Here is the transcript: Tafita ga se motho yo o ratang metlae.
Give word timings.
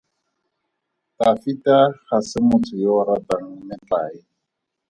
Tafita 1.17 1.75
ga 2.05 2.17
se 2.27 2.37
motho 2.47 2.73
yo 2.83 2.91
o 3.01 3.03
ratang 3.07 3.47
metlae. 3.67 4.19